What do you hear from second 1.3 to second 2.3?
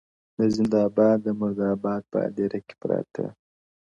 مردباد په